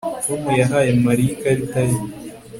Tom 0.25 0.41
yahaye 0.61 0.91
Mariya 1.05 1.31
ikarita 1.35 1.79
ye 1.89 1.97